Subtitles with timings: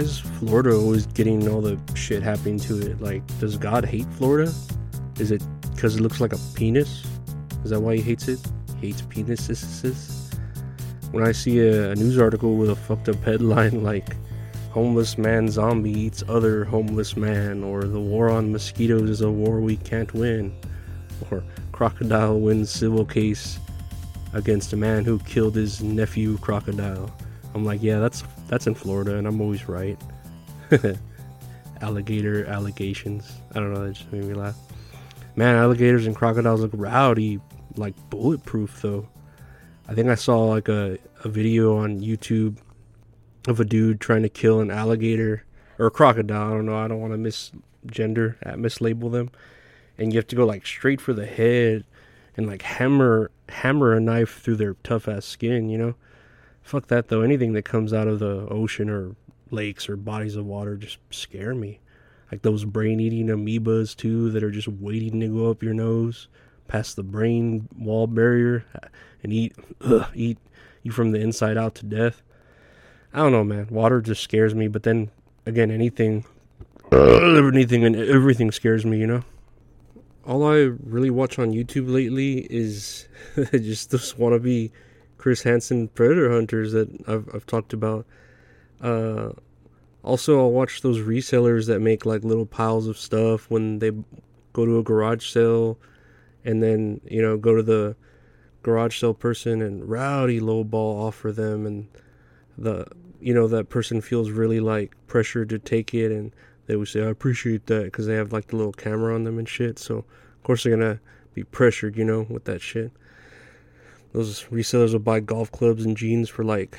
[0.00, 3.00] is Florida always getting all the shit happening to it?
[3.00, 4.52] Like, does God hate Florida?
[5.18, 5.42] Is it
[5.74, 7.04] because it looks like a penis?
[7.64, 8.40] Is that why he hates it?
[8.80, 10.34] He hates penises.
[11.12, 14.16] When I see a, a news article with a fucked up headline like
[14.70, 19.60] "Homeless man zombie eats other homeless man," or "The war on mosquitoes is a war
[19.60, 20.54] we can't win,"
[21.30, 21.42] or
[21.72, 23.58] "Crocodile wins civil case
[24.32, 27.10] against a man who killed his nephew crocodile,"
[27.54, 29.98] I'm like, yeah, that's that's in Florida, and I'm always right.
[31.80, 33.32] Alligator allegations.
[33.52, 33.84] I don't know.
[33.84, 34.56] That just made me laugh.
[35.36, 37.40] Man, alligators and crocodiles look rowdy,
[37.76, 39.08] like bulletproof though.
[39.88, 42.58] I think I saw like a, a video on YouTube
[43.48, 45.44] of a dude trying to kill an alligator
[45.78, 46.48] or a crocodile.
[46.48, 46.76] I don't know.
[46.76, 49.30] I don't want to misgender, uh, mislabel them.
[49.98, 51.84] And you have to go like straight for the head
[52.36, 55.68] and like hammer hammer a knife through their tough ass skin.
[55.68, 55.94] You know
[56.62, 57.22] Fuck that though.
[57.22, 59.16] Anything that comes out of the ocean or
[59.50, 61.80] lakes or bodies of water just scare me.
[62.30, 66.28] Like those brain eating amoebas too that are just waiting to go up your nose
[66.68, 68.64] past the brain wall barrier
[69.24, 70.38] and eat ugh, eat
[70.82, 72.22] you from the inside out to death.
[73.12, 73.66] I don't know, man.
[73.70, 75.10] Water just scares me, but then
[75.46, 76.24] again, anything
[76.92, 79.24] anything and everything scares me, you know.
[80.26, 83.08] All I really watch on YouTube lately is
[83.52, 84.70] just this wannabe
[85.20, 88.06] Chris Hansen Predator Hunters that I've, I've talked about.
[88.80, 89.32] Uh,
[90.02, 93.90] also, I'll watch those resellers that make like little piles of stuff when they
[94.54, 95.78] go to a garage sale
[96.42, 97.96] and then, you know, go to the
[98.62, 101.88] garage sale person and rowdy lowball offer them and
[102.56, 102.86] the
[103.20, 106.32] you know that person feels really like pressured to take it and
[106.66, 109.38] they would say I appreciate that because they have like the little camera on them
[109.38, 111.00] and shit so of course they're gonna
[111.32, 112.92] be pressured you know with that shit
[114.12, 116.78] those resellers will buy golf clubs and jeans for like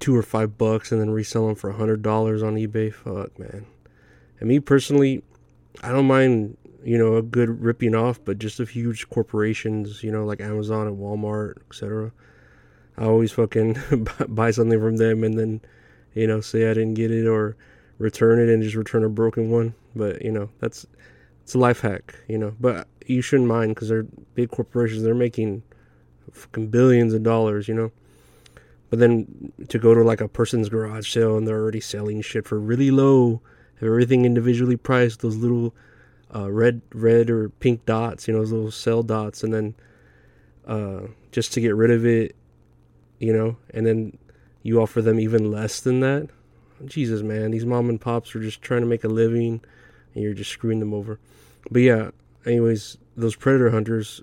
[0.00, 2.92] two or five bucks and then resell them for a hundred dollars on eBay.
[2.92, 3.66] Fuck, man.
[4.40, 5.22] And me personally,
[5.82, 10.10] I don't mind, you know, a good ripping off, but just the huge corporations, you
[10.10, 12.12] know, like Amazon and Walmart, etc.
[12.98, 13.78] I always fucking
[14.28, 15.60] buy something from them and then,
[16.14, 17.56] you know, say I didn't get it or
[17.98, 19.74] return it and just return a broken one.
[19.94, 20.86] But you know, that's
[21.42, 22.54] it's a life hack, you know.
[22.60, 25.02] But you shouldn't mind because they're big corporations.
[25.02, 25.62] They're making
[26.32, 27.92] fucking billions of dollars, you know.
[28.90, 32.46] But then to go to like a person's garage sale and they're already selling shit
[32.46, 33.40] for really low,
[33.80, 35.74] have everything individually priced, those little
[36.34, 39.74] uh, red, red or pink dots, you know, those little sell dots, and then
[40.66, 41.00] uh,
[41.32, 42.36] just to get rid of it,
[43.18, 44.16] you know, and then
[44.62, 46.28] you offer them even less than that.
[46.84, 49.60] Jesus, man, these mom and pops are just trying to make a living,
[50.14, 51.18] and you're just screwing them over.
[51.70, 52.10] But yeah,
[52.46, 54.22] anyways, those predator hunters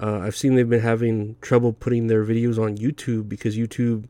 [0.00, 4.06] uh, I've seen they've been having trouble putting their videos on YouTube because YouTube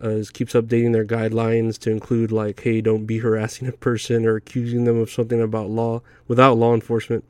[0.00, 4.36] uh, keeps updating their guidelines to include like, hey, don't be harassing a person or
[4.36, 7.24] accusing them of something about law without law enforcement.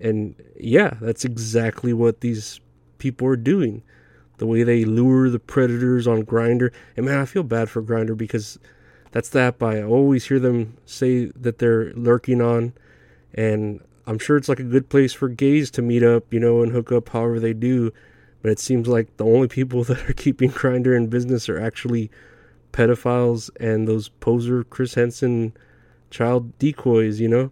[0.00, 2.60] And yeah, that's exactly what these
[2.98, 3.82] people are doing.
[4.38, 8.16] The way they lure the predators on Grindr, and man, I feel bad for Grindr
[8.16, 8.58] because
[9.12, 12.72] that's the app I always hear them say that they're lurking on,
[13.32, 16.62] and I'm sure it's like a good place for gays to meet up, you know,
[16.62, 17.92] and hook up however they do.
[18.42, 22.10] But it seems like the only people that are keeping Grindr in business are actually
[22.72, 25.54] pedophiles and those poser Chris Hansen
[26.10, 27.50] child decoys, you know?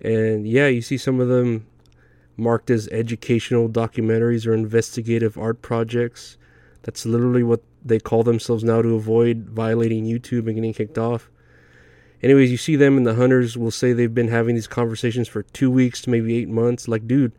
[0.00, 1.66] And yeah, you see some of them
[2.36, 6.36] marked as educational documentaries or investigative art projects.
[6.82, 11.30] That's literally what they call themselves now to avoid violating YouTube and getting kicked off.
[12.22, 15.42] Anyways, you see them and the hunters will say they've been having these conversations for
[15.42, 16.86] two weeks to maybe eight months.
[16.86, 17.32] Like, dude,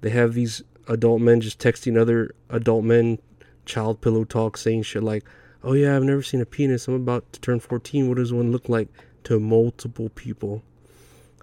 [0.00, 3.18] they have these adult men just texting other adult men
[3.64, 5.24] child pillow talk saying shit like,
[5.62, 6.88] oh yeah, I've never seen a penis.
[6.88, 8.08] I'm about to turn 14.
[8.08, 8.88] What does one look like
[9.24, 10.62] to multiple people?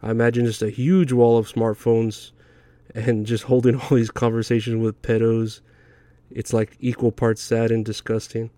[0.01, 2.31] I imagine just a huge wall of smartphones
[2.93, 5.61] and just holding all these conversations with pedos.
[6.29, 8.49] It's like equal parts sad and disgusting.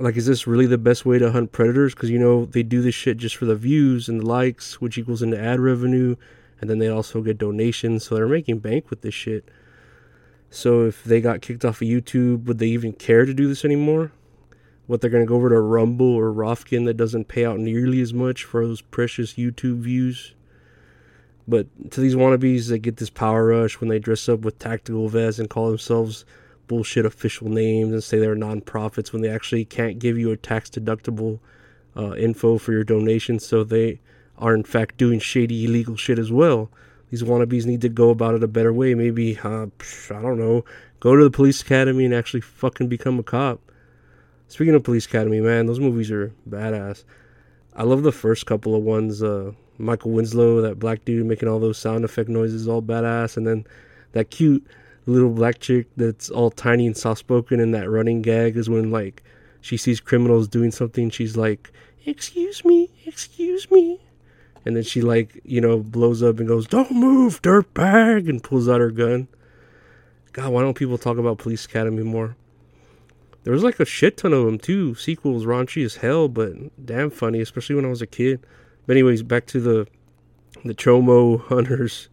[0.00, 1.94] Like, is this really the best way to hunt predators?
[1.94, 4.98] Because, you know, they do this shit just for the views and the likes, which
[4.98, 6.16] equals into ad revenue.
[6.60, 8.04] And then they also get donations.
[8.04, 9.48] So they're making bank with this shit.
[10.50, 13.64] So if they got kicked off of YouTube, would they even care to do this
[13.64, 14.12] anymore?
[14.86, 18.00] What they're going to go over to Rumble or Rokfin that doesn't pay out nearly
[18.00, 20.34] as much for those precious YouTube views?
[21.46, 25.08] But to these wannabes that get this power rush when they dress up with tactical
[25.08, 26.24] vests and call themselves
[26.66, 30.70] bullshit official names and say they're nonprofits when they actually can't give you a tax
[30.70, 31.38] deductible
[31.96, 34.00] uh, info for your donations, so they
[34.38, 36.70] are in fact doing shady illegal shit as well.
[37.10, 38.94] These wannabes need to go about it a better way.
[38.94, 39.66] Maybe uh,
[40.10, 40.64] I don't know,
[41.00, 43.60] go to the police academy and actually fucking become a cop.
[44.48, 47.04] Speaking of police academy, man, those movies are badass.
[47.76, 49.22] I love the first couple of ones.
[49.22, 53.46] Uh, Michael Winslow, that black dude making all those sound effect noises, all badass, and
[53.46, 53.66] then
[54.12, 54.64] that cute
[55.06, 58.90] little black chick that's all tiny and soft spoken, and that running gag is when
[58.90, 59.22] like
[59.60, 61.72] she sees criminals doing something, she's like,
[62.06, 64.00] "Excuse me, excuse me,"
[64.64, 68.68] and then she like you know blows up and goes, "Don't move, dirtbag," and pulls
[68.68, 69.28] out her gun.
[70.32, 72.36] God, why don't people talk about Police Academy more?
[73.44, 74.94] There was like a shit ton of them too.
[74.94, 76.54] Sequels, raunchy as hell, but
[76.84, 78.40] damn funny, especially when I was a kid.
[78.86, 79.86] But anyways, back to the
[80.64, 82.08] the Chomo hunters.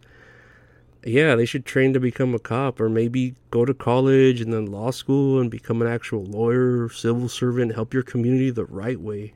[1.04, 4.66] Yeah, they should train to become a cop or maybe go to college and then
[4.66, 9.34] law school and become an actual lawyer, civil servant, help your community the right way.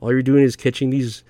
[0.00, 1.24] All you're doing is catching these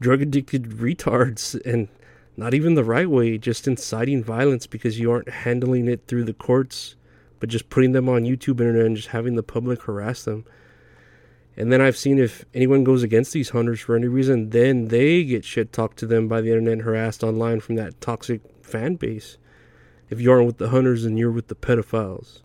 [0.00, 1.88] drug addicted retards and
[2.36, 6.32] not even the right way, just inciting violence because you aren't handling it through the
[6.32, 6.96] courts,
[7.40, 10.46] but just putting them on YouTube internet and just having the public harass them.
[11.58, 15.24] And then I've seen if anyone goes against these hunters for any reason, then they
[15.24, 19.38] get shit talked to them by the internet, harassed online from that toxic fan base.
[20.10, 22.42] If you aren't with the hunters, then you're with the pedophiles.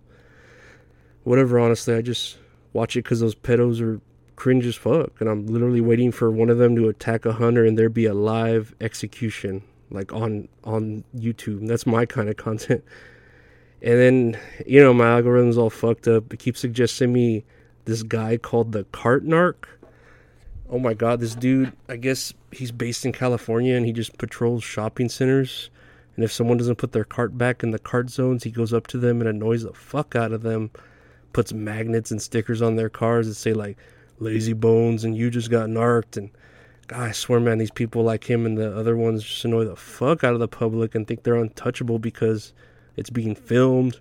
[1.23, 2.37] Whatever, honestly, I just
[2.73, 3.99] watch it because those pedos are
[4.35, 5.19] cringe as fuck.
[5.19, 8.05] And I'm literally waiting for one of them to attack a hunter and there be
[8.05, 11.67] a live execution, like on, on YouTube.
[11.67, 12.83] That's my kind of content.
[13.81, 16.33] And then, you know, my algorithm's all fucked up.
[16.33, 17.45] It keeps suggesting me
[17.85, 19.65] this guy called the Cart Narc.
[20.69, 24.63] Oh my god, this dude, I guess he's based in California and he just patrols
[24.63, 25.69] shopping centers.
[26.19, 28.87] And if someone doesn't put their cart back in the cart zones, he goes up
[28.87, 30.69] to them and annoys the fuck out of them.
[31.31, 33.77] Puts magnets and stickers on their cars that say like
[34.19, 36.29] lazy bones and you just got narked and
[36.87, 39.77] God, I swear man, these people like him and the other ones just annoy the
[39.77, 42.51] fuck out of the public and think they're untouchable because
[42.97, 43.97] it's being filmed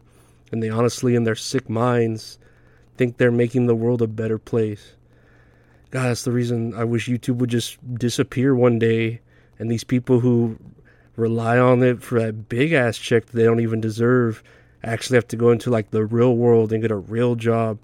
[0.51, 2.37] and they honestly in their sick minds
[2.97, 4.97] think they're making the world a better place.
[5.93, 9.21] God, that's the reason I wish YouTube would just disappear one day
[9.61, 10.59] and these people who
[11.19, 14.43] rely on it for that big ass check that they don't even deserve
[14.85, 17.79] actually have to go into like the real world and get a real job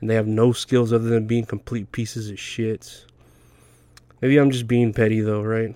[0.00, 3.04] and they have no skills other than being complete pieces of shit.
[4.22, 5.74] Maybe I'm just being petty though, right?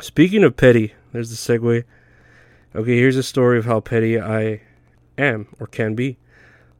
[0.00, 1.84] Speaking of petty, there's the segue.
[2.74, 4.60] Okay, here's a story of how petty I
[5.16, 6.18] am or can be.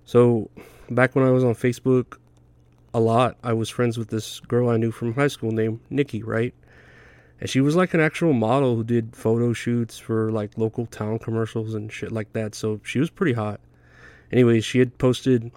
[0.05, 0.51] So,
[0.91, 2.19] back when I was on Facebook
[2.93, 6.23] a lot, I was friends with this girl I knew from high school named Nikki,
[6.23, 6.53] right?
[7.41, 11.19] And she was like an actual model who did photo shoots for like local town
[11.19, 12.55] commercials and shit like that.
[12.55, 13.61] So she was pretty hot.
[14.33, 15.51] Anyways, she had posted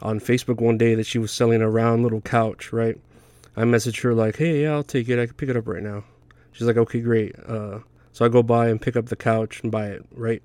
[0.00, 2.98] on Facebook one day that she was selling a round little couch, right?
[3.56, 5.20] I messaged her like, "Hey, yeah, I'll take it.
[5.20, 6.04] I can pick it up right now."
[6.52, 7.80] She's like, "Okay, great." Uh,
[8.12, 10.42] so I go by and pick up the couch and buy it, right?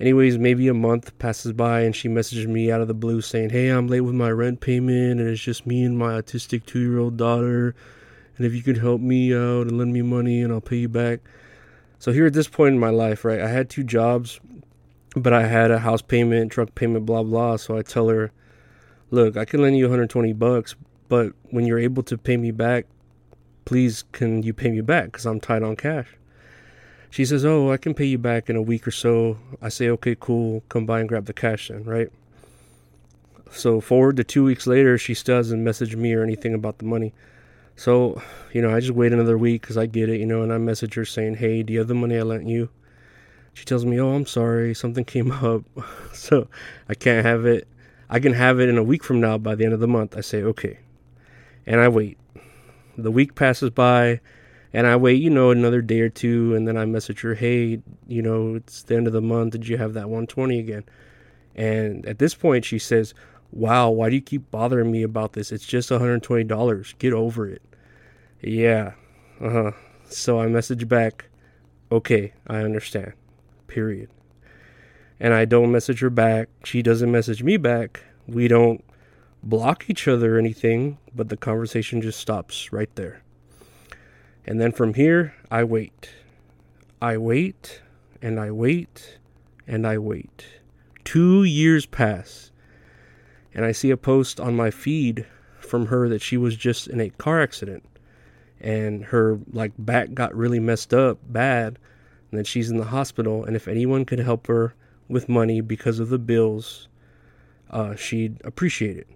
[0.00, 3.50] Anyways, maybe a month passes by and she messages me out of the blue saying,
[3.50, 6.80] Hey, I'm late with my rent payment and it's just me and my autistic two
[6.80, 7.74] year old daughter.
[8.36, 10.88] And if you could help me out and lend me money and I'll pay you
[10.88, 11.20] back.
[11.98, 14.40] So, here at this point in my life, right, I had two jobs,
[15.16, 17.56] but I had a house payment, truck payment, blah, blah.
[17.56, 18.32] So I tell her,
[19.10, 20.74] Look, I can lend you 120 bucks,
[21.08, 22.86] but when you're able to pay me back,
[23.64, 25.06] please can you pay me back?
[25.06, 26.08] Because I'm tight on cash.
[27.10, 29.38] She says, Oh, I can pay you back in a week or so.
[29.62, 30.64] I say, Okay, cool.
[30.68, 32.08] Come by and grab the cash then, right?
[33.52, 36.84] So, forward to two weeks later, she still hasn't messaged me or anything about the
[36.84, 37.14] money.
[37.76, 40.52] So, you know, I just wait another week because I get it, you know, and
[40.52, 42.68] I message her saying, Hey, do you have the money I lent you?
[43.52, 44.74] She tells me, Oh, I'm sorry.
[44.74, 45.62] Something came up.
[46.12, 46.48] so,
[46.88, 47.66] I can't have it.
[48.08, 50.16] I can have it in a week from now by the end of the month.
[50.16, 50.78] I say, okay.
[51.66, 52.18] And I wait.
[52.96, 54.20] The week passes by
[54.72, 56.54] and I wait, you know, another day or two.
[56.54, 59.52] And then I message her, hey, you know, it's the end of the month.
[59.52, 60.84] Did you have that 120 again?
[61.56, 63.14] And at this point, she says,
[63.54, 65.52] wow, why do you keep bothering me about this?
[65.52, 66.98] It's just $120.
[66.98, 67.62] Get over it.
[68.42, 68.92] Yeah.
[69.40, 69.70] Uh huh.
[70.08, 71.26] So I message back,
[71.90, 73.14] okay, I understand.
[73.66, 74.10] Period
[75.20, 76.48] and I don't message her back.
[76.64, 78.02] She doesn't message me back.
[78.26, 78.84] We don't
[79.42, 83.22] block each other or anything, but the conversation just stops right there.
[84.46, 86.10] And then from here, I wait.
[87.00, 87.82] I wait
[88.20, 89.18] and I wait
[89.66, 90.44] and I wait.
[91.04, 92.50] Two years pass,
[93.54, 95.26] and I see a post on my feed
[95.60, 97.84] from her that she was just in a car accident
[98.60, 101.78] and her like back got really messed up bad
[102.30, 104.74] and that she's in the hospital and if anyone could help her
[105.08, 106.88] with money because of the bills,
[107.70, 109.08] uh, she'd appreciate it.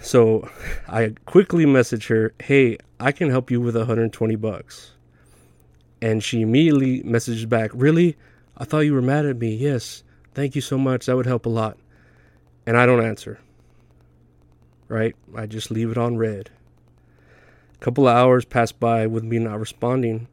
[0.00, 0.48] So
[0.88, 4.92] I quickly message her, "Hey, I can help you with 120 bucks."
[6.00, 8.16] And she immediately messaged back, "Really?
[8.56, 10.02] I thought you were mad at me." "Yes.
[10.34, 11.06] Thank you so much.
[11.06, 11.76] That would help a lot."
[12.66, 13.38] And I don't answer.
[14.88, 15.14] Right?
[15.34, 16.50] I just leave it on read.
[17.74, 20.28] A couple of hours pass by with me not responding,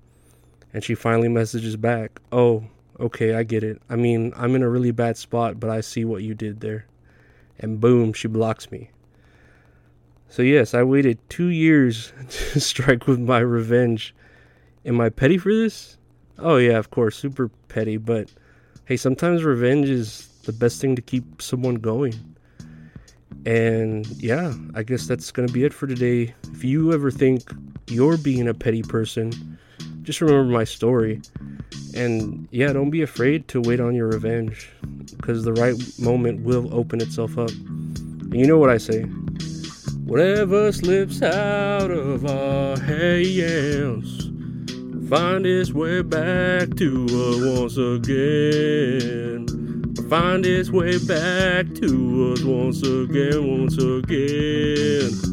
[0.73, 2.63] and she finally messages back, "Oh,
[2.99, 3.81] okay, I get it.
[3.89, 6.85] I mean, I'm in a really bad spot, but I see what you did there.
[7.59, 8.89] And boom, she blocks me.
[10.29, 14.15] So, yes, I waited two years to strike with my revenge.
[14.85, 15.97] Am I petty for this?
[16.39, 18.31] Oh, yeah, of course, super petty, but
[18.85, 22.13] hey, sometimes revenge is the best thing to keep someone going.
[23.45, 26.33] And yeah, I guess that's going to be it for today.
[26.53, 27.41] If you ever think
[27.87, 29.57] you're being a petty person,
[30.03, 31.21] just remember my story.
[31.95, 34.69] And yeah, don't be afraid to wait on your revenge
[35.17, 37.49] because the right moment will open itself up.
[37.49, 39.03] And you know what I say?
[40.05, 44.25] Whatever slips out of our hands,
[45.09, 49.62] find its way back to us once again.
[50.13, 55.32] Find its way back to us once again, once again.